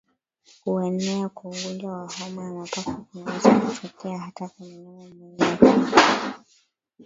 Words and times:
Kuenea 0.63 1.29
kwa 1.29 1.51
ugonjwa 1.51 1.91
wa 1.91 2.11
homa 2.13 2.43
ya 2.43 2.51
mapafu 2.51 3.05
kunaweza 3.11 3.59
kutokea 3.59 4.17
hata 4.19 4.47
kwa 4.47 4.65
mnyama 4.67 4.91
mwenye 4.91 5.35
afya 5.43 6.39